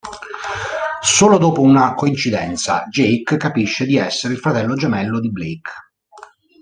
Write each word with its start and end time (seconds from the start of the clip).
Solo 1.03 1.37
dopo 1.37 1.61
una 1.61 1.93
coincidenza, 1.93 2.87
Jake 2.89 3.37
capisce 3.37 3.85
di 3.85 3.97
essere 3.97 4.33
il 4.33 4.39
fratello 4.39 4.73
gemello 4.73 5.19
di 5.19 5.31
Blake. 5.31 5.71